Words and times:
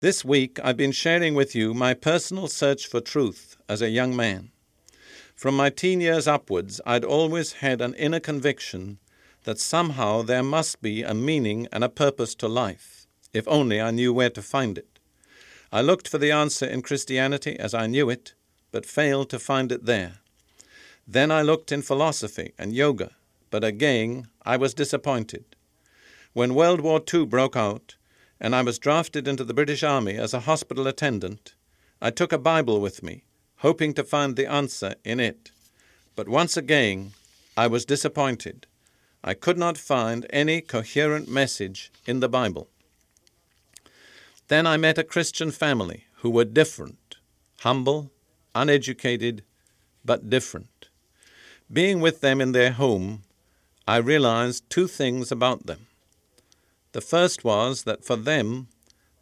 This 0.00 0.24
week, 0.24 0.60
I've 0.62 0.76
been 0.76 0.92
sharing 0.92 1.34
with 1.34 1.56
you 1.56 1.74
my 1.74 1.92
personal 1.92 2.46
search 2.46 2.86
for 2.86 3.00
truth 3.00 3.56
as 3.68 3.82
a 3.82 3.90
young 3.90 4.14
man. 4.14 4.52
From 5.34 5.56
my 5.56 5.70
teen 5.70 6.00
years 6.00 6.28
upwards, 6.28 6.80
I'd 6.86 7.04
always 7.04 7.54
had 7.54 7.80
an 7.80 7.94
inner 7.94 8.20
conviction 8.20 9.00
that 9.42 9.58
somehow 9.58 10.22
there 10.22 10.44
must 10.44 10.80
be 10.80 11.02
a 11.02 11.14
meaning 11.14 11.66
and 11.72 11.82
a 11.82 11.88
purpose 11.88 12.36
to 12.36 12.46
life, 12.46 13.08
if 13.32 13.48
only 13.48 13.80
I 13.80 13.90
knew 13.90 14.12
where 14.12 14.30
to 14.30 14.40
find 14.40 14.78
it. 14.78 15.00
I 15.72 15.80
looked 15.80 16.06
for 16.06 16.18
the 16.18 16.30
answer 16.30 16.64
in 16.64 16.82
Christianity 16.82 17.58
as 17.58 17.74
I 17.74 17.88
knew 17.88 18.08
it, 18.08 18.34
but 18.70 18.86
failed 18.86 19.30
to 19.30 19.40
find 19.40 19.72
it 19.72 19.86
there. 19.86 20.20
Then 21.08 21.32
I 21.32 21.42
looked 21.42 21.72
in 21.72 21.82
philosophy 21.82 22.52
and 22.56 22.72
yoga, 22.72 23.16
but 23.50 23.64
again 23.64 24.28
I 24.44 24.58
was 24.58 24.74
disappointed. 24.74 25.56
When 26.34 26.54
World 26.54 26.82
War 26.82 27.02
II 27.12 27.26
broke 27.26 27.56
out, 27.56 27.96
and 28.40 28.54
I 28.54 28.62
was 28.62 28.78
drafted 28.78 29.26
into 29.26 29.44
the 29.44 29.54
British 29.54 29.82
Army 29.82 30.16
as 30.16 30.32
a 30.32 30.40
hospital 30.40 30.86
attendant, 30.86 31.54
I 32.00 32.10
took 32.10 32.32
a 32.32 32.38
Bible 32.38 32.80
with 32.80 33.02
me, 33.02 33.24
hoping 33.56 33.92
to 33.94 34.04
find 34.04 34.36
the 34.36 34.46
answer 34.50 34.94
in 35.04 35.18
it. 35.18 35.50
But 36.14 36.28
once 36.28 36.56
again, 36.56 37.12
I 37.56 37.66
was 37.66 37.84
disappointed. 37.84 38.66
I 39.24 39.34
could 39.34 39.58
not 39.58 39.76
find 39.76 40.26
any 40.30 40.60
coherent 40.60 41.28
message 41.28 41.90
in 42.06 42.20
the 42.20 42.28
Bible. 42.28 42.68
Then 44.46 44.66
I 44.66 44.76
met 44.76 44.96
a 44.96 45.04
Christian 45.04 45.50
family 45.50 46.04
who 46.18 46.30
were 46.30 46.44
different, 46.44 47.16
humble, 47.60 48.12
uneducated, 48.54 49.42
but 50.04 50.30
different. 50.30 50.88
Being 51.70 52.00
with 52.00 52.20
them 52.20 52.40
in 52.40 52.52
their 52.52 52.70
home, 52.70 53.24
I 53.86 53.96
realized 53.96 54.70
two 54.70 54.86
things 54.86 55.32
about 55.32 55.66
them. 55.66 55.87
The 56.92 57.00
first 57.00 57.44
was 57.44 57.84
that 57.84 58.04
for 58.04 58.16
them, 58.16 58.68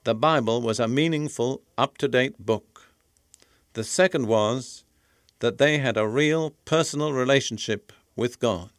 the 0.05 0.15
Bible 0.15 0.63
was 0.63 0.79
a 0.79 0.87
meaningful, 0.87 1.63
up 1.77 1.99
to 1.99 2.07
date 2.07 2.39
book. 2.39 2.93
The 3.73 3.83
second 3.83 4.27
was 4.27 4.85
that 5.41 5.59
they 5.59 5.79
had 5.79 5.97
a 5.97 6.07
real 6.07 6.51
personal 6.65 7.13
relationship 7.13 7.93
with 8.15 8.39
God. 8.39 8.71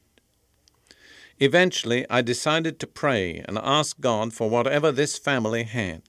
Eventually, 1.39 2.05
I 2.09 2.21
decided 2.21 2.79
to 2.79 2.87
pray 2.87 3.43
and 3.47 3.59
ask 3.59 3.99
God 3.99 4.33
for 4.33 4.49
whatever 4.49 4.91
this 4.91 5.17
family 5.17 5.63
had. 5.63 6.01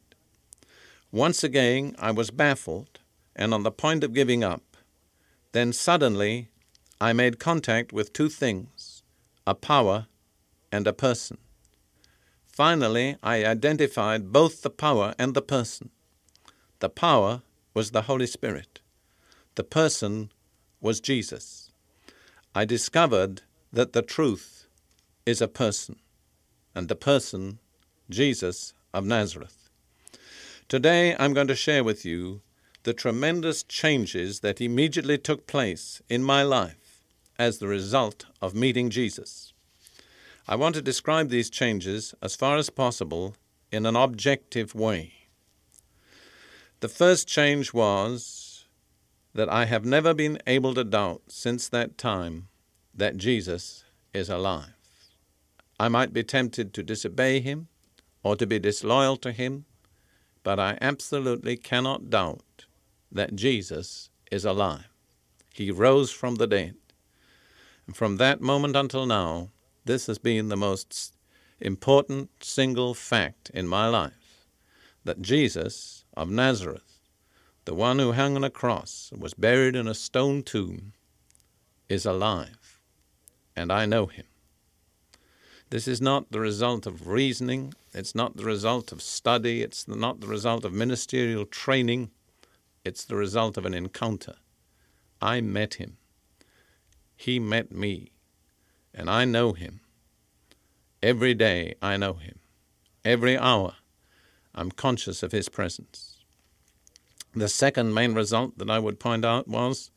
Once 1.11 1.43
again, 1.45 1.97
I 1.99 2.13
was 2.13 2.31
baffled 2.31 3.01
and 3.37 3.53
on 3.53 3.63
the 3.63 3.71
point 3.71 4.05
of 4.05 4.15
giving 4.15 4.43
up. 4.43 4.77
Then 5.53 5.73
suddenly, 5.73 6.49
I 7.01 7.13
made 7.13 7.39
contact 7.39 7.93
with 7.93 8.13
two 8.13 8.29
things 8.29 9.03
a 9.47 9.55
power 9.55 10.07
and 10.71 10.87
a 10.87 10.93
person. 10.93 11.39
Finally, 12.59 13.17
I 13.23 13.45
identified 13.45 14.33
both 14.33 14.63
the 14.63 14.71
power 14.71 15.15
and 15.17 15.33
the 15.33 15.41
person. 15.41 15.91
The 16.81 16.89
power 16.89 17.43
was 17.73 17.93
the 17.93 18.03
Holy 18.11 18.27
Spirit, 18.27 18.81
the 19.55 19.63
person 19.63 20.33
was 20.81 20.99
Jesus. 20.99 21.71
I 22.57 22.65
discovered 22.65 23.43
that 23.73 23.93
the 23.93 24.03
truth 24.03 24.67
is 25.25 25.41
a 25.41 25.47
person, 25.47 26.01
and 26.75 26.89
the 26.89 26.97
person, 26.97 27.61
Jesus 28.11 28.75
of 28.93 29.07
Nazareth. 29.07 29.71
Today, 30.67 31.15
I'm 31.17 31.35
going 31.35 31.47
to 31.47 31.55
share 31.55 31.85
with 31.85 32.05
you 32.05 32.41
the 32.83 32.93
tremendous 32.93 33.63
changes 33.63 34.41
that 34.41 34.61
immediately 34.61 35.17
took 35.17 35.47
place 35.47 36.03
in 36.09 36.25
my 36.25 36.43
life 36.43 37.05
as 37.39 37.59
the 37.59 37.69
result 37.69 38.27
of 38.43 38.57
meeting 38.57 38.91
Jesus. 38.91 39.48
I 40.51 40.57
want 40.57 40.75
to 40.77 40.83
describe 40.83 41.29
these 41.29 41.51
changes 41.51 42.15
as 42.23 42.35
far 42.35 42.57
as 42.57 42.71
possible 42.71 43.37
in 43.71 43.85
an 43.85 43.97
objective 43.97 44.75
way. 44.75 45.13
The 46.81 46.89
first 46.89 47.29
change 47.29 47.75
was 47.75 48.65
that 49.35 49.51
I 49.51 49.67
have 49.67 49.85
never 49.85 50.15
been 50.15 50.39
able 50.47 50.73
to 50.73 50.85
doubt 50.85 51.21
since 51.29 51.69
that 51.69 51.99
time 51.99 52.49
that 52.95 53.19
Jesus 53.19 53.85
is 54.15 54.31
alive. 54.31 54.73
I 55.79 55.89
might 55.89 56.15
be 56.15 56.25
tempted 56.25 56.73
to 56.73 56.83
disobey 56.83 57.41
him 57.41 57.69
or 58.23 58.35
to 58.37 58.47
be 58.47 58.59
disloyal 58.59 59.19
to 59.19 59.33
him, 59.33 59.67
but 60.43 60.59
I 60.59 60.79
absolutely 60.81 61.59
cannot 61.59 62.09
doubt 62.09 62.65
that 63.13 63.37
Jesus 63.37 64.09
is 64.33 64.47
alive. 64.47 64.89
He 65.53 65.71
rose 65.71 66.11
from 66.11 66.37
the 66.37 66.47
dead. 66.47 66.77
And 67.87 67.95
from 67.95 68.17
that 68.17 68.41
moment 68.41 68.77
until 68.77 69.05
now, 69.05 69.51
this 69.89 70.07
has 70.07 70.19
been 70.19 70.51
the 70.51 70.57
most 70.57 71.17
important 71.61 72.29
single 72.45 72.93
fact 72.93 73.51
in 73.55 73.67
my 73.67 73.89
life 73.89 74.45
that 75.03 75.23
Jesus 75.23 76.05
of 76.15 76.29
Nazareth, 76.29 77.01
the 77.65 77.75
one 77.75 77.99
who 77.99 78.13
hung 78.13 78.37
on 78.37 78.45
a 78.45 78.51
cross 78.51 79.09
and 79.11 79.23
was 79.23 79.33
buried 79.33 79.75
in 79.75 79.89
a 79.89 79.95
stone 79.95 80.43
tomb, 80.43 80.93
is 81.89 82.05
alive, 82.05 82.83
and 83.57 83.73
I 83.73 83.87
know 83.87 84.05
him. 84.05 84.27
This 85.71 85.89
is 85.89 86.03
not 86.03 86.31
the 86.31 86.41
result 86.41 86.87
of 86.87 87.09
reasoning, 87.09 87.73
it's 87.95 88.15
not 88.15 88.37
the 88.37 88.45
result 88.45 88.93
of 88.93 89.01
study, 89.01 89.63
it's 89.63 89.89
not 89.89 90.21
the 90.21 90.27
result 90.27 90.67
of 90.67 90.73
ministerial 90.75 91.47
training, 91.47 92.11
it's 92.85 93.07
the 93.07 93.17
result 93.17 93.57
of 93.57 93.65
an 93.65 93.73
encounter. 93.73 94.37
I 95.23 95.41
met 95.41 95.75
him. 95.75 95.97
He 97.17 97.39
met 97.39 97.73
me 97.73 98.13
and 98.99 99.09
I 99.09 99.25
know 99.25 99.53
him. 99.53 99.81
Every 101.03 101.33
day 101.33 101.77
I 101.81 101.97
know 101.97 102.15
him. 102.15 102.41
Every 103.05 103.39
hour 103.39 103.77
I'm 104.55 104.73
conscious 104.73 105.23
of 105.23 105.31
his 105.31 105.49
presence. 105.49 106.19
The 107.33 107.49
second 107.49 107.95
main 107.95 108.15
result 108.15 108.59
that 108.59 108.69
I 108.69 108.81
would 108.81 108.99
point 108.99 109.25
out 109.25 109.47
was 109.47 109.93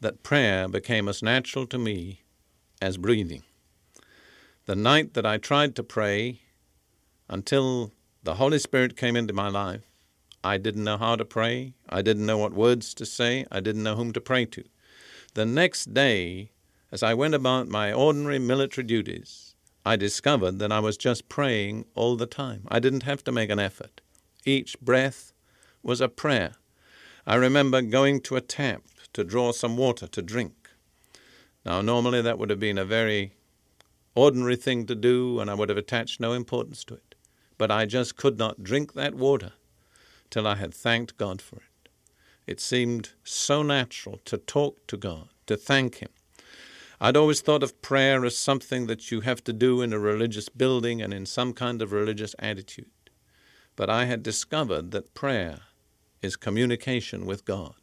that 0.00 0.22
prayer 0.22 0.68
became 0.68 1.08
as 1.08 1.20
natural 1.20 1.66
to 1.66 1.78
me 1.78 2.22
as 2.80 2.96
breathing. 2.96 3.42
The 4.66 4.76
night 4.76 5.14
that 5.14 5.26
I 5.26 5.38
tried 5.38 5.74
to 5.74 5.82
pray 5.82 6.42
until 7.28 7.92
the 8.22 8.34
Holy 8.34 8.60
Spirit 8.60 8.96
came 8.96 9.16
into 9.16 9.34
my 9.34 9.48
life, 9.48 9.82
I 10.44 10.58
didn't 10.58 10.84
know 10.84 10.98
how 10.98 11.16
to 11.16 11.24
pray. 11.24 11.74
I 11.88 12.02
didn't 12.02 12.26
know 12.26 12.38
what 12.38 12.52
words 12.52 12.94
to 12.94 13.04
say. 13.04 13.46
I 13.50 13.58
didn't 13.58 13.82
know 13.82 13.96
whom 13.96 14.12
to 14.12 14.20
pray 14.20 14.44
to. 14.46 14.62
The 15.34 15.44
next 15.44 15.92
day, 15.92 16.52
as 16.90 17.02
I 17.02 17.14
went 17.14 17.34
about 17.34 17.68
my 17.68 17.92
ordinary 17.92 18.38
military 18.38 18.86
duties, 18.86 19.54
I 19.84 19.96
discovered 19.96 20.58
that 20.58 20.72
I 20.72 20.80
was 20.80 20.96
just 20.96 21.28
praying 21.28 21.84
all 21.94 22.16
the 22.16 22.26
time. 22.26 22.62
I 22.68 22.78
didn't 22.78 23.02
have 23.02 23.22
to 23.24 23.32
make 23.32 23.50
an 23.50 23.58
effort. 23.58 24.00
Each 24.44 24.78
breath 24.80 25.32
was 25.82 26.00
a 26.00 26.08
prayer. 26.08 26.52
I 27.26 27.34
remember 27.34 27.82
going 27.82 28.20
to 28.22 28.36
a 28.36 28.40
tap 28.40 28.82
to 29.12 29.24
draw 29.24 29.52
some 29.52 29.76
water 29.76 30.06
to 30.06 30.22
drink. 30.22 30.70
Now, 31.64 31.82
normally 31.82 32.22
that 32.22 32.38
would 32.38 32.50
have 32.50 32.60
been 32.60 32.78
a 32.78 32.84
very 32.84 33.32
ordinary 34.14 34.56
thing 34.56 34.86
to 34.86 34.94
do, 34.94 35.40
and 35.40 35.50
I 35.50 35.54
would 35.54 35.68
have 35.68 35.78
attached 35.78 36.20
no 36.20 36.32
importance 36.32 36.84
to 36.84 36.94
it. 36.94 37.14
But 37.58 37.70
I 37.70 37.86
just 37.86 38.16
could 38.16 38.38
not 38.38 38.62
drink 38.62 38.94
that 38.94 39.14
water 39.14 39.52
till 40.30 40.46
I 40.46 40.54
had 40.54 40.72
thanked 40.72 41.18
God 41.18 41.42
for 41.42 41.56
it. 41.56 41.90
It 42.46 42.60
seemed 42.60 43.10
so 43.24 43.62
natural 43.62 44.20
to 44.24 44.38
talk 44.38 44.86
to 44.86 44.96
God, 44.96 45.28
to 45.46 45.56
thank 45.56 45.96
Him. 45.96 46.08
I'd 47.00 47.16
always 47.16 47.40
thought 47.40 47.62
of 47.62 47.80
prayer 47.80 48.24
as 48.24 48.36
something 48.36 48.88
that 48.88 49.12
you 49.12 49.20
have 49.20 49.44
to 49.44 49.52
do 49.52 49.82
in 49.82 49.92
a 49.92 49.98
religious 50.00 50.48
building 50.48 51.00
and 51.00 51.14
in 51.14 51.26
some 51.26 51.52
kind 51.52 51.80
of 51.80 51.92
religious 51.92 52.34
attitude. 52.40 52.90
But 53.76 53.88
I 53.88 54.06
had 54.06 54.24
discovered 54.24 54.90
that 54.90 55.14
prayer 55.14 55.60
is 56.22 56.34
communication 56.34 57.24
with 57.24 57.44
God, 57.44 57.76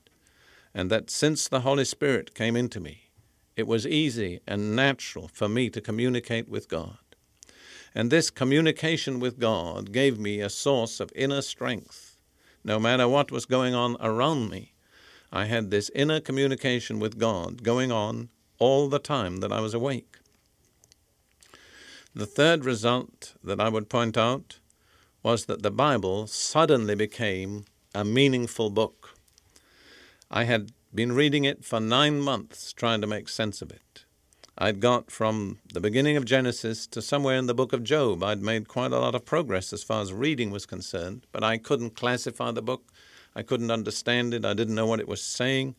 and 0.73 0.91
that 0.91 1.09
since 1.09 1.47
the 1.47 1.62
Holy 1.62 1.85
Spirit 1.85 2.35
came 2.35 2.57
into 2.57 2.81
me, 2.81 3.09
it 3.56 3.67
was 3.67 3.88
easy 3.88 4.41
and 4.45 4.75
natural 4.75 5.29
for 5.29 5.47
me 5.47 5.69
to 5.69 5.79
communicate 5.79 6.50
with 6.50 6.67
God. 6.67 6.97
And 7.94 8.12
this 8.12 8.29
communication 8.29 9.21
with 9.21 9.39
God 9.39 9.94
gave 9.94 10.19
me 10.19 10.41
a 10.41 10.50
source 10.50 11.00
of 11.00 11.13
inner 11.15 11.41
strength. 11.41 12.17
No 12.65 12.77
matter 12.77 13.07
what 13.07 13.31
was 13.31 13.45
going 13.45 13.73
on 13.73 13.95
around 14.01 14.50
me, 14.50 14.73
I 15.31 15.45
had 15.45 15.71
this 15.71 15.89
inner 15.95 16.19
communication 16.19 17.00
with 17.00 17.17
God 17.17 17.63
going 17.63 17.94
on 17.94 18.27
all 18.60 18.90
the 18.90 19.00
time 19.00 19.38
that 19.38 19.52
I 19.52 19.60
was 19.60 19.74
awake. 19.74 20.18
The 22.13 22.25
third 22.25 22.63
result 22.63 23.34
that 23.44 23.60
I 23.60 23.69
would 23.69 23.90
point 23.90 24.18
out 24.18 24.60
was 25.22 25.46
that 25.46 25.63
the 25.63 25.72
Bible 25.72 26.28
suddenly 26.28 26.96
became 26.96 27.66
a 27.94 28.06
meaningful 28.06 28.69
book. 28.69 29.18
I 30.31 30.46
had 30.46 30.72
been 30.94 31.12
reading 31.12 31.44
it 31.44 31.66
for 31.66 31.80
nine 31.80 32.22
months, 32.22 32.72
trying 32.72 33.02
to 33.02 33.07
make 33.07 33.28
sense 33.28 33.62
of 33.62 33.72
it. 33.72 34.06
I'd 34.58 34.80
got 34.80 35.12
from 35.12 35.60
the 35.74 35.81
beginning 35.81 36.16
of 36.16 36.24
Genesis 36.24 36.88
to 36.88 37.01
somewhere 37.01 37.38
in 37.38 37.48
the 37.48 37.54
book 37.54 37.74
of 37.74 37.84
Job. 37.84 38.24
I'd 38.24 38.42
made 38.42 38.69
quite 38.69 38.94
a 38.94 39.00
lot 39.00 39.13
of 39.13 39.25
progress 39.25 39.74
as 39.74 39.84
far 39.84 40.01
as 40.01 40.13
reading 40.13 40.51
was 40.51 40.66
concerned, 40.66 41.25
but 41.34 41.44
I 41.44 41.58
couldn't 41.58 41.96
classify 41.96 42.51
the 42.51 42.62
book. 42.62 42.94
I 43.36 43.44
couldn't 43.44 43.72
understand 43.72 44.34
it. 44.34 44.46
I 44.46 44.54
didn't 44.54 44.75
know 44.75 44.86
what 44.86 45.01
it 45.01 45.10
was 45.10 45.22
saying. 45.22 45.75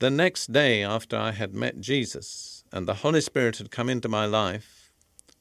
The 0.00 0.08
next 0.08 0.50
day, 0.50 0.82
after 0.82 1.14
I 1.14 1.32
had 1.32 1.54
met 1.54 1.78
Jesus 1.78 2.64
and 2.72 2.88
the 2.88 3.04
Holy 3.04 3.20
Spirit 3.20 3.58
had 3.58 3.70
come 3.70 3.90
into 3.90 4.08
my 4.08 4.24
life, 4.24 4.90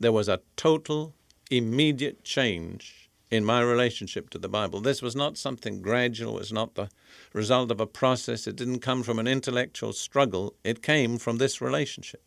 there 0.01 0.11
was 0.11 0.27
a 0.27 0.41
total, 0.57 1.13
immediate 1.49 2.25
change 2.25 3.09
in 3.31 3.45
my 3.45 3.61
relationship 3.61 4.29
to 4.31 4.37
the 4.37 4.49
Bible. 4.49 4.81
This 4.81 5.01
was 5.01 5.15
not 5.15 5.37
something 5.37 5.81
gradual, 5.81 6.35
it 6.35 6.39
was 6.39 6.51
not 6.51 6.75
the 6.75 6.89
result 7.31 7.71
of 7.71 7.79
a 7.79 7.87
process, 7.87 8.47
it 8.47 8.57
didn't 8.57 8.79
come 8.79 9.01
from 9.01 9.17
an 9.17 9.29
intellectual 9.29 9.93
struggle, 9.93 10.53
it 10.65 10.83
came 10.83 11.17
from 11.17 11.37
this 11.37 11.61
relationship. 11.61 12.21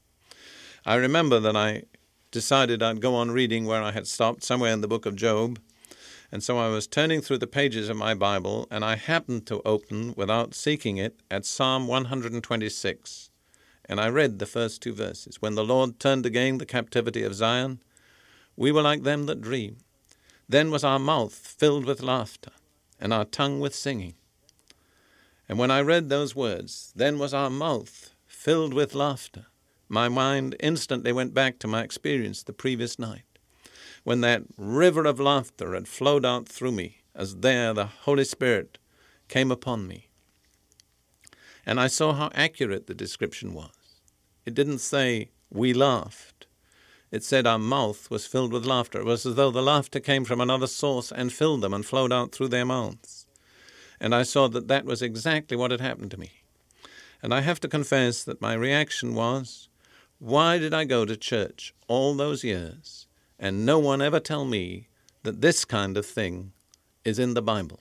I 0.86 0.94
remember 0.94 1.38
that 1.38 1.54
I 1.54 1.82
decided 2.30 2.82
I'd 2.82 3.02
go 3.02 3.14
on 3.14 3.30
reading 3.30 3.66
where 3.66 3.82
I 3.82 3.92
had 3.92 4.06
stopped, 4.06 4.42
somewhere 4.42 4.72
in 4.72 4.80
the 4.80 4.88
book 4.88 5.04
of 5.04 5.16
Job. 5.16 5.58
And 6.32 6.42
so 6.42 6.56
I 6.56 6.68
was 6.68 6.86
turning 6.86 7.20
through 7.20 7.38
the 7.38 7.46
pages 7.46 7.90
of 7.90 7.98
my 7.98 8.14
Bible, 8.14 8.66
and 8.70 8.82
I 8.82 8.96
happened 8.96 9.46
to 9.46 9.60
open, 9.66 10.14
without 10.16 10.54
seeking 10.54 10.96
it, 10.96 11.20
at 11.30 11.44
Psalm 11.44 11.86
126. 11.86 13.30
And 13.84 14.00
I 14.00 14.08
read 14.08 14.38
the 14.38 14.46
first 14.46 14.80
two 14.80 14.94
verses. 14.94 15.42
When 15.42 15.56
the 15.56 15.64
Lord 15.64 16.00
turned 16.00 16.24
again 16.24 16.56
the 16.56 16.64
captivity 16.64 17.22
of 17.22 17.34
Zion, 17.34 17.82
we 18.56 18.72
were 18.72 18.80
like 18.80 19.02
them 19.02 19.26
that 19.26 19.42
dream. 19.42 19.76
Then 20.48 20.70
was 20.70 20.84
our 20.84 20.98
mouth 20.98 21.34
filled 21.34 21.84
with 21.84 22.02
laughter, 22.02 22.52
and 22.98 23.12
our 23.12 23.26
tongue 23.26 23.60
with 23.60 23.74
singing. 23.74 24.14
And 25.50 25.58
when 25.58 25.70
I 25.70 25.82
read 25.82 26.08
those 26.08 26.34
words, 26.34 26.94
then 26.96 27.18
was 27.18 27.34
our 27.34 27.50
mouth 27.50 28.14
filled 28.26 28.72
with 28.72 28.94
laughter. 28.94 29.46
My 29.86 30.08
mind 30.08 30.56
instantly 30.60 31.12
went 31.12 31.34
back 31.34 31.58
to 31.58 31.68
my 31.68 31.82
experience 31.82 32.42
the 32.42 32.54
previous 32.54 32.98
night, 32.98 33.24
when 34.04 34.20
that 34.20 34.42
river 34.56 35.04
of 35.04 35.20
laughter 35.20 35.74
had 35.74 35.88
flowed 35.88 36.24
out 36.24 36.48
through 36.48 36.72
me, 36.72 36.98
as 37.14 37.36
there 37.36 37.72
the 37.72 37.86
Holy 37.86 38.24
Spirit 38.24 38.78
came 39.28 39.50
upon 39.50 39.86
me. 39.86 40.08
And 41.64 41.78
I 41.78 41.86
saw 41.86 42.12
how 42.12 42.30
accurate 42.34 42.86
the 42.86 42.94
description 42.94 43.54
was. 43.54 43.70
It 44.44 44.54
didn't 44.54 44.78
say, 44.78 45.30
we 45.50 45.72
laughed. 45.72 46.46
It 47.12 47.22
said 47.22 47.46
our 47.46 47.58
mouth 47.58 48.10
was 48.10 48.26
filled 48.26 48.52
with 48.52 48.66
laughter. 48.66 49.00
It 49.00 49.04
was 49.04 49.24
as 49.24 49.36
though 49.36 49.50
the 49.50 49.62
laughter 49.62 50.00
came 50.00 50.24
from 50.24 50.40
another 50.40 50.66
source 50.66 51.12
and 51.12 51.32
filled 51.32 51.60
them 51.60 51.74
and 51.74 51.86
flowed 51.86 52.12
out 52.12 52.32
through 52.32 52.48
their 52.48 52.64
mouths. 52.64 53.26
And 54.00 54.14
I 54.14 54.24
saw 54.24 54.48
that 54.48 54.66
that 54.68 54.84
was 54.84 55.02
exactly 55.02 55.56
what 55.56 55.70
had 55.70 55.80
happened 55.80 56.10
to 56.12 56.16
me. 56.18 56.30
And 57.22 57.32
I 57.32 57.42
have 57.42 57.60
to 57.60 57.68
confess 57.68 58.24
that 58.24 58.40
my 58.40 58.54
reaction 58.54 59.14
was, 59.14 59.68
why 60.18 60.58
did 60.58 60.74
I 60.74 60.84
go 60.84 61.04
to 61.04 61.16
church 61.16 61.72
all 61.86 62.14
those 62.14 62.42
years 62.42 63.06
and 63.42 63.66
no 63.66 63.76
one 63.76 64.00
ever 64.00 64.20
tell 64.20 64.44
me 64.44 64.86
that 65.24 65.40
this 65.40 65.64
kind 65.64 65.96
of 65.96 66.06
thing 66.06 66.52
is 67.04 67.18
in 67.18 67.34
the 67.34 67.42
Bible? 67.42 67.80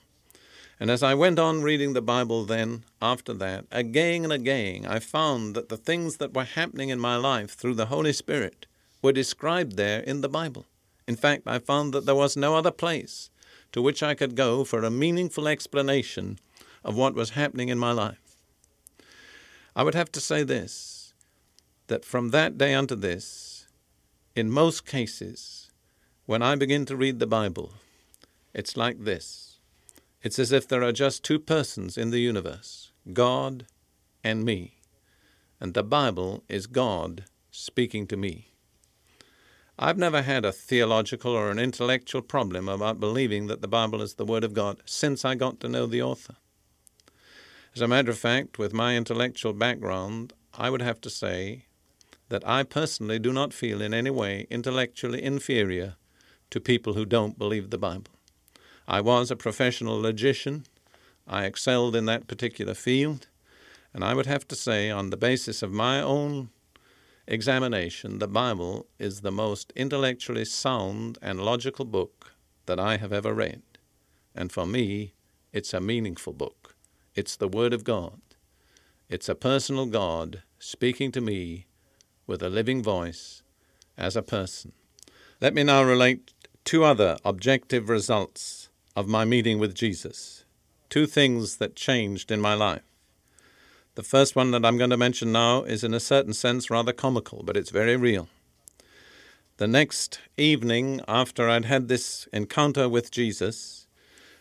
And 0.80 0.90
as 0.90 1.04
I 1.04 1.14
went 1.14 1.38
on 1.38 1.62
reading 1.62 1.92
the 1.92 2.02
Bible 2.02 2.44
then, 2.44 2.82
after 3.00 3.32
that, 3.34 3.66
again 3.70 4.24
and 4.24 4.32
again, 4.32 4.84
I 4.84 4.98
found 4.98 5.54
that 5.54 5.68
the 5.68 5.76
things 5.76 6.16
that 6.16 6.34
were 6.34 6.42
happening 6.42 6.88
in 6.88 6.98
my 6.98 7.14
life 7.14 7.52
through 7.52 7.74
the 7.74 7.86
Holy 7.86 8.12
Spirit 8.12 8.66
were 9.00 9.12
described 9.12 9.76
there 9.76 10.00
in 10.00 10.20
the 10.20 10.28
Bible. 10.28 10.66
In 11.06 11.14
fact, 11.14 11.44
I 11.46 11.60
found 11.60 11.94
that 11.94 12.06
there 12.06 12.16
was 12.16 12.36
no 12.36 12.56
other 12.56 12.72
place 12.72 13.30
to 13.70 13.80
which 13.80 14.02
I 14.02 14.14
could 14.14 14.34
go 14.34 14.64
for 14.64 14.82
a 14.82 14.90
meaningful 14.90 15.46
explanation 15.46 16.40
of 16.82 16.96
what 16.96 17.14
was 17.14 17.30
happening 17.30 17.68
in 17.68 17.78
my 17.78 17.92
life. 17.92 18.36
I 19.76 19.84
would 19.84 19.94
have 19.94 20.10
to 20.12 20.20
say 20.20 20.42
this 20.42 21.14
that 21.86 22.04
from 22.04 22.30
that 22.30 22.58
day 22.58 22.74
unto 22.74 22.96
this, 22.96 23.51
in 24.34 24.50
most 24.50 24.86
cases, 24.86 25.70
when 26.24 26.42
I 26.42 26.54
begin 26.54 26.86
to 26.86 26.96
read 26.96 27.18
the 27.18 27.26
Bible, 27.26 27.74
it's 28.54 28.76
like 28.76 29.04
this. 29.04 29.58
It's 30.22 30.38
as 30.38 30.52
if 30.52 30.66
there 30.66 30.82
are 30.82 30.92
just 30.92 31.24
two 31.24 31.38
persons 31.38 31.98
in 31.98 32.10
the 32.10 32.20
universe 32.20 32.92
God 33.12 33.66
and 34.24 34.44
me. 34.44 34.78
And 35.60 35.74
the 35.74 35.82
Bible 35.82 36.44
is 36.48 36.66
God 36.66 37.24
speaking 37.50 38.06
to 38.06 38.16
me. 38.16 38.48
I've 39.78 39.98
never 39.98 40.22
had 40.22 40.44
a 40.44 40.52
theological 40.52 41.32
or 41.32 41.50
an 41.50 41.58
intellectual 41.58 42.22
problem 42.22 42.68
about 42.68 43.00
believing 43.00 43.48
that 43.48 43.62
the 43.62 43.68
Bible 43.68 44.00
is 44.00 44.14
the 44.14 44.24
Word 44.24 44.44
of 44.44 44.54
God 44.54 44.80
since 44.86 45.24
I 45.24 45.34
got 45.34 45.60
to 45.60 45.68
know 45.68 45.86
the 45.86 46.02
author. 46.02 46.36
As 47.74 47.82
a 47.82 47.88
matter 47.88 48.10
of 48.10 48.18
fact, 48.18 48.58
with 48.58 48.72
my 48.72 48.96
intellectual 48.96 49.52
background, 49.52 50.34
I 50.54 50.70
would 50.70 50.82
have 50.82 51.00
to 51.02 51.10
say 51.10 51.66
that 52.32 52.48
I 52.48 52.62
personally 52.62 53.18
do 53.18 53.30
not 53.30 53.52
feel 53.52 53.82
in 53.82 53.92
any 53.92 54.08
way 54.08 54.46
intellectually 54.48 55.22
inferior 55.22 55.96
to 56.48 56.60
people 56.60 56.94
who 56.94 57.04
don't 57.04 57.38
believe 57.38 57.68
the 57.68 57.76
Bible. 57.76 58.14
I 58.88 59.02
was 59.02 59.30
a 59.30 59.36
professional 59.36 60.00
logician. 60.00 60.64
I 61.28 61.44
excelled 61.44 61.94
in 61.94 62.06
that 62.06 62.28
particular 62.28 62.72
field. 62.72 63.26
And 63.92 64.02
I 64.02 64.14
would 64.14 64.24
have 64.24 64.48
to 64.48 64.56
say, 64.56 64.88
on 64.88 65.10
the 65.10 65.18
basis 65.18 65.62
of 65.62 65.72
my 65.72 66.00
own 66.00 66.48
examination, 67.26 68.18
the 68.18 68.28
Bible 68.28 68.86
is 68.98 69.20
the 69.20 69.30
most 69.30 69.70
intellectually 69.76 70.46
sound 70.46 71.18
and 71.20 71.38
logical 71.38 71.84
book 71.84 72.32
that 72.64 72.80
I 72.80 72.96
have 72.96 73.12
ever 73.12 73.34
read. 73.34 73.60
And 74.34 74.50
for 74.50 74.64
me, 74.64 75.12
it's 75.52 75.74
a 75.74 75.82
meaningful 75.82 76.32
book. 76.32 76.76
It's 77.14 77.36
the 77.36 77.48
Word 77.48 77.74
of 77.74 77.84
God. 77.84 78.22
It's 79.10 79.28
a 79.28 79.34
personal 79.34 79.84
God 79.84 80.44
speaking 80.58 81.12
to 81.12 81.20
me 81.20 81.66
with 82.32 82.42
a 82.42 82.48
living 82.48 82.82
voice 82.82 83.42
as 83.98 84.16
a 84.16 84.22
person. 84.22 84.72
Let 85.38 85.52
me 85.52 85.64
now 85.64 85.82
relate 85.82 86.32
two 86.64 86.82
other 86.82 87.18
objective 87.26 87.90
results 87.90 88.70
of 88.96 89.06
my 89.06 89.26
meeting 89.26 89.58
with 89.58 89.74
Jesus, 89.74 90.46
two 90.88 91.04
things 91.04 91.58
that 91.58 91.76
changed 91.76 92.30
in 92.30 92.40
my 92.40 92.54
life. 92.54 92.80
The 93.96 94.02
first 94.02 94.34
one 94.34 94.50
that 94.52 94.64
I'm 94.64 94.78
going 94.78 94.88
to 94.88 94.96
mention 94.96 95.30
now 95.30 95.64
is, 95.64 95.84
in 95.84 95.92
a 95.92 96.00
certain 96.00 96.32
sense, 96.32 96.70
rather 96.70 96.94
comical, 96.94 97.42
but 97.44 97.54
it's 97.54 97.68
very 97.68 97.96
real. 97.96 98.30
The 99.58 99.68
next 99.68 100.18
evening, 100.38 101.02
after 101.06 101.50
I'd 101.50 101.66
had 101.66 101.88
this 101.88 102.26
encounter 102.32 102.88
with 102.88 103.10
Jesus, 103.10 103.86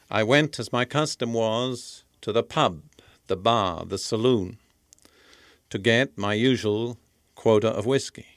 I 0.10 0.24
went, 0.24 0.60
as 0.60 0.72
my 0.72 0.86
custom 0.86 1.34
was, 1.34 2.06
to 2.22 2.32
the 2.32 2.42
pub, 2.42 2.84
the 3.28 3.36
bar, 3.36 3.84
the 3.84 3.98
saloon, 3.98 4.60
to 5.70 5.78
get 5.78 6.18
my 6.18 6.36
usual 6.36 6.98
quota 7.42 7.70
of 7.70 7.88
whiskey. 7.88 8.28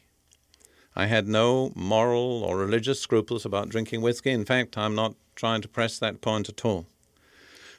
I 0.97 1.05
had 1.05 1.29
no 1.29 1.73
moral 1.75 2.43
or 2.43 2.57
religious 2.57 2.99
scruples 2.99 3.45
about 3.45 3.69
drinking 3.69 4.01
whiskey. 4.01 4.31
In 4.31 4.47
fact, 4.47 4.79
I'm 4.79 4.95
not 4.95 5.15
trying 5.35 5.61
to 5.61 5.69
press 5.69 5.99
that 5.99 6.23
point 6.23 6.49
at 6.49 6.65
all. 6.65 6.87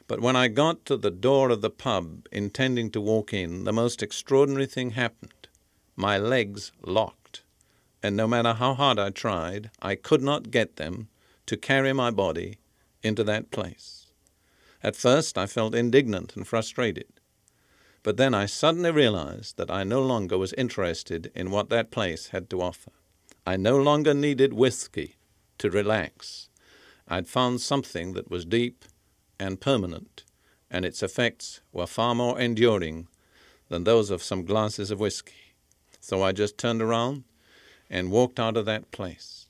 But 0.06 0.20
when 0.20 0.36
I 0.36 0.46
got 0.46 0.84
to 0.84 0.96
the 0.96 1.10
door 1.10 1.50
of 1.50 1.62
the 1.62 1.70
pub, 1.70 2.28
intending 2.30 2.92
to 2.92 3.00
walk 3.00 3.34
in, 3.34 3.64
the 3.64 3.72
most 3.72 4.04
extraordinary 4.04 4.66
thing 4.66 4.90
happened. 4.92 5.48
My 5.96 6.16
legs 6.16 6.70
locked, 6.84 7.42
and 8.04 8.16
no 8.16 8.28
matter 8.28 8.52
how 8.52 8.74
hard 8.74 9.00
I 9.00 9.10
tried, 9.10 9.72
I 9.82 9.96
could 9.96 10.22
not 10.22 10.52
get 10.52 10.76
them 10.76 11.08
to 11.46 11.56
carry 11.56 11.92
my 11.92 12.12
body 12.12 12.58
into 13.02 13.24
that 13.24 13.50
place. 13.50 14.06
At 14.80 14.94
first, 14.94 15.36
I 15.36 15.46
felt 15.46 15.74
indignant 15.74 16.36
and 16.36 16.46
frustrated. 16.46 17.15
But 18.06 18.18
then 18.18 18.34
I 18.34 18.46
suddenly 18.46 18.92
realized 18.92 19.56
that 19.56 19.68
I 19.68 19.82
no 19.82 20.00
longer 20.00 20.38
was 20.38 20.52
interested 20.52 21.32
in 21.34 21.50
what 21.50 21.70
that 21.70 21.90
place 21.90 22.28
had 22.28 22.48
to 22.50 22.62
offer. 22.62 22.92
I 23.44 23.56
no 23.56 23.76
longer 23.76 24.14
needed 24.14 24.52
whiskey 24.52 25.16
to 25.58 25.70
relax. 25.70 26.48
I'd 27.08 27.26
found 27.26 27.60
something 27.60 28.12
that 28.12 28.30
was 28.30 28.44
deep 28.44 28.84
and 29.40 29.60
permanent, 29.60 30.22
and 30.70 30.84
its 30.84 31.02
effects 31.02 31.62
were 31.72 31.88
far 31.88 32.14
more 32.14 32.38
enduring 32.38 33.08
than 33.70 33.82
those 33.82 34.12
of 34.12 34.22
some 34.22 34.44
glasses 34.44 34.92
of 34.92 35.00
whiskey. 35.00 35.56
So 35.98 36.22
I 36.22 36.30
just 36.30 36.56
turned 36.56 36.82
around 36.82 37.24
and 37.90 38.12
walked 38.12 38.38
out 38.38 38.56
of 38.56 38.66
that 38.66 38.92
place. 38.92 39.48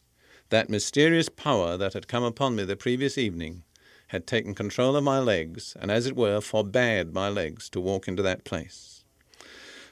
That 0.48 0.70
mysterious 0.70 1.28
power 1.28 1.76
that 1.76 1.92
had 1.92 2.08
come 2.08 2.24
upon 2.24 2.56
me 2.56 2.64
the 2.64 2.74
previous 2.74 3.18
evening 3.18 3.64
had 4.08 4.26
taken 4.26 4.54
control 4.54 4.96
of 4.96 5.04
my 5.04 5.18
legs, 5.18 5.76
and 5.80 5.90
as 5.90 6.06
it 6.06 6.16
were, 6.16 6.40
forbade 6.40 7.12
my 7.12 7.28
legs 7.28 7.68
to 7.70 7.80
walk 7.80 8.06
into 8.06 8.22
that 8.22 8.44
place. 8.44 9.04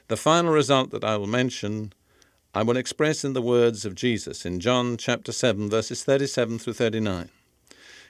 The 0.07 0.17
final 0.17 0.51
result 0.51 0.91
that 0.91 1.03
I 1.03 1.17
will 1.17 1.27
mention, 1.27 1.91
I 2.53 2.63
will 2.63 2.77
express 2.77 3.25
in 3.25 3.33
the 3.33 3.41
words 3.41 3.85
of 3.85 3.95
Jesus 3.95 4.45
in 4.45 4.59
John 4.59 4.97
chapter 4.97 5.31
7, 5.31 5.69
verses 5.69 6.03
37 6.03 6.59
through 6.59 6.73
39. 6.73 7.29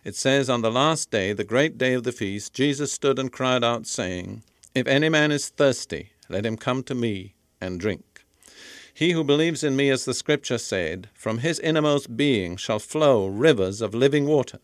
It 0.04 0.16
says, 0.16 0.50
On 0.50 0.62
the 0.62 0.72
last 0.72 1.10
day, 1.10 1.34
the 1.34 1.44
great 1.44 1.78
day 1.78 1.94
of 1.94 2.04
the 2.04 2.12
feast, 2.12 2.54
Jesus 2.54 2.92
stood 2.92 3.18
and 3.18 3.32
cried 3.32 3.64
out, 3.64 3.88
saying, 3.88 4.44
If 4.76 4.86
any 4.88 5.10
man 5.10 5.32
is 5.32 5.50
thirsty, 5.50 6.12
let 6.30 6.46
him 6.46 6.58
come 6.58 6.84
to 6.84 6.94
me 6.94 7.34
and 7.60 7.80
drink. 7.80 8.24
He 8.94 9.12
who 9.12 9.24
believes 9.24 9.64
in 9.64 9.76
me, 9.76 9.90
as 9.90 10.06
the 10.06 10.14
scripture 10.14 10.58
said, 10.58 11.10
from 11.14 11.40
his 11.40 11.60
innermost 11.60 12.16
being 12.16 12.56
shall 12.56 12.80
flow 12.80 13.26
rivers 13.26 13.82
of 13.82 13.96
living 13.96 14.26
water. 14.26 14.60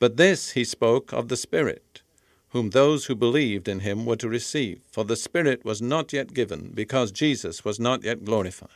But 0.00 0.16
this 0.16 0.52
he 0.52 0.64
spoke 0.64 1.12
of 1.12 1.28
the 1.28 1.36
Spirit, 1.36 2.02
whom 2.48 2.70
those 2.70 3.04
who 3.04 3.14
believed 3.14 3.68
in 3.68 3.80
him 3.80 4.06
were 4.06 4.16
to 4.16 4.28
receive, 4.28 4.80
for 4.90 5.04
the 5.04 5.14
Spirit 5.14 5.64
was 5.64 5.80
not 5.80 6.12
yet 6.12 6.34
given, 6.34 6.72
because 6.74 7.12
Jesus 7.12 7.64
was 7.64 7.78
not 7.78 8.02
yet 8.02 8.24
glorified. 8.24 8.70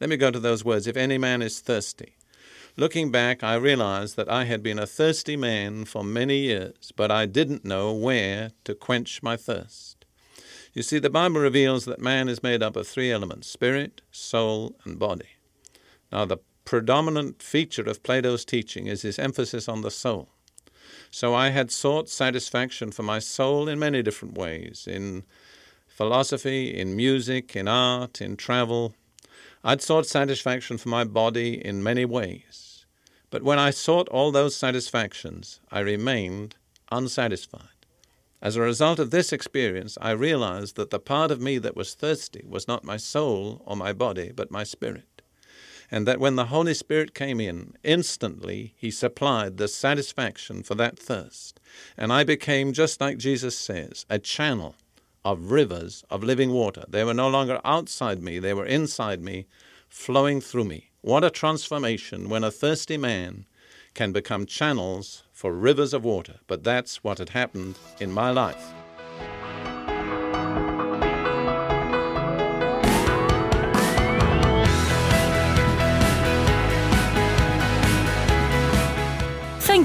Let 0.00 0.10
me 0.10 0.16
go 0.16 0.30
to 0.30 0.38
those 0.38 0.64
words. 0.64 0.86
If 0.86 0.96
any 0.96 1.18
man 1.18 1.42
is 1.42 1.60
thirsty. 1.60 2.14
Looking 2.76 3.10
back, 3.10 3.42
I 3.42 3.54
realized 3.54 4.16
that 4.16 4.28
I 4.28 4.44
had 4.44 4.62
been 4.62 4.78
a 4.78 4.86
thirsty 4.86 5.36
man 5.36 5.84
for 5.86 6.04
many 6.04 6.36
years, 6.36 6.92
but 6.94 7.10
I 7.10 7.26
didn't 7.26 7.64
know 7.64 7.92
where 7.92 8.52
to 8.64 8.74
quench 8.74 9.20
my 9.22 9.36
thirst. 9.36 10.04
You 10.74 10.82
see, 10.82 11.00
the 11.00 11.10
Bible 11.10 11.40
reveals 11.40 11.86
that 11.86 12.00
man 12.00 12.28
is 12.28 12.42
made 12.42 12.62
up 12.62 12.76
of 12.76 12.86
three 12.86 13.10
elements 13.10 13.48
spirit, 13.48 14.02
soul, 14.12 14.76
and 14.84 14.98
body. 14.98 15.30
Now, 16.12 16.26
the 16.26 16.38
predominant 16.68 17.42
feature 17.42 17.88
of 17.88 18.02
Plato's 18.02 18.44
teaching 18.44 18.88
is 18.88 19.00
his 19.00 19.18
emphasis 19.18 19.70
on 19.70 19.80
the 19.80 19.90
soul. 19.90 20.28
So 21.10 21.34
I 21.34 21.48
had 21.48 21.70
sought 21.70 22.10
satisfaction 22.10 22.90
for 22.90 23.02
my 23.02 23.20
soul 23.20 23.70
in 23.70 23.78
many 23.78 24.02
different 24.02 24.36
ways 24.36 24.86
in 24.86 25.24
philosophy, 25.86 26.78
in 26.78 26.94
music, 26.94 27.56
in 27.56 27.68
art, 27.68 28.20
in 28.20 28.36
travel, 28.36 28.94
I'd 29.64 29.80
sought 29.80 30.04
satisfaction 30.04 30.76
for 30.76 30.90
my 30.90 31.04
body 31.04 31.54
in 31.64 31.82
many 31.82 32.04
ways. 32.04 32.84
But 33.30 33.42
when 33.42 33.58
I 33.58 33.70
sought 33.70 34.10
all 34.10 34.30
those 34.30 34.54
satisfactions, 34.54 35.60
I 35.70 35.80
remained 35.80 36.56
unsatisfied. 36.92 37.86
As 38.42 38.56
a 38.56 38.60
result 38.60 38.98
of 38.98 39.10
this 39.10 39.32
experience, 39.32 39.96
I 40.02 40.10
realized 40.10 40.76
that 40.76 40.90
the 40.90 41.00
part 41.00 41.30
of 41.30 41.40
me 41.40 41.56
that 41.56 41.76
was 41.76 41.94
thirsty 41.94 42.44
was 42.46 42.68
not 42.68 42.84
my 42.84 42.98
soul 42.98 43.62
or 43.64 43.74
my 43.74 43.94
body, 43.94 44.32
but 44.36 44.50
my 44.50 44.64
spirit. 44.64 45.17
And 45.90 46.06
that 46.06 46.20
when 46.20 46.36
the 46.36 46.46
Holy 46.46 46.74
Spirit 46.74 47.14
came 47.14 47.40
in, 47.40 47.74
instantly 47.82 48.74
He 48.76 48.90
supplied 48.90 49.56
the 49.56 49.68
satisfaction 49.68 50.62
for 50.62 50.74
that 50.74 50.98
thirst. 50.98 51.60
And 51.96 52.12
I 52.12 52.24
became, 52.24 52.72
just 52.72 53.00
like 53.00 53.18
Jesus 53.18 53.58
says, 53.58 54.04
a 54.10 54.18
channel 54.18 54.74
of 55.24 55.50
rivers 55.50 56.04
of 56.10 56.22
living 56.22 56.52
water. 56.52 56.84
They 56.88 57.04
were 57.04 57.14
no 57.14 57.28
longer 57.28 57.60
outside 57.64 58.22
me, 58.22 58.38
they 58.38 58.54
were 58.54 58.66
inside 58.66 59.22
me, 59.22 59.46
flowing 59.88 60.40
through 60.40 60.64
me. 60.64 60.90
What 61.00 61.24
a 61.24 61.30
transformation 61.30 62.28
when 62.28 62.44
a 62.44 62.50
thirsty 62.50 62.96
man 62.96 63.46
can 63.94 64.12
become 64.12 64.46
channels 64.46 65.24
for 65.32 65.52
rivers 65.52 65.94
of 65.94 66.04
water. 66.04 66.40
But 66.46 66.64
that's 66.64 67.02
what 67.02 67.18
had 67.18 67.30
happened 67.30 67.78
in 68.00 68.12
my 68.12 68.30
life. 68.30 68.72